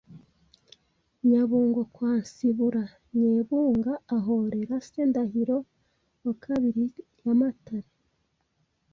nyabungo 1.29 1.81
kwa 1.93 2.11
Nsibura 2.21 2.83
Nyebunga 3.19 3.93
ahorera 4.17 4.75
se 4.89 5.01
Ndahiro 5.09 5.57
II 6.31 6.85
yamatare 7.23 7.89